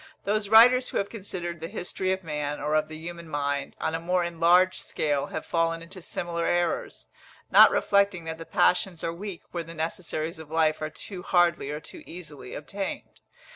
[0.25, 3.93] Those writers who have considered the history of man, or of the human mind, on
[3.93, 7.05] a more enlarged scale have fallen into similar errors,
[7.51, 11.69] not reflecting that the passions are weak where the necessaries of life are too hardly
[11.69, 13.19] or too easily obtained.